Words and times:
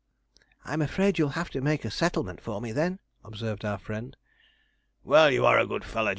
'I'm 0.65 0.81
afraid 0.81 1.19
you'll 1.19 1.37
have 1.37 1.51
to 1.51 1.61
make 1.61 1.85
a 1.85 1.91
settlement 1.91 2.41
for 2.41 2.59
me, 2.59 2.71
then,' 2.71 2.97
observed 3.23 3.63
our 3.63 3.77
friend. 3.77 4.17
'Well, 5.03 5.29
you 5.29 5.45
are 5.45 5.59
a 5.59 5.67
good 5.67 5.85
fellow. 5.85 6.09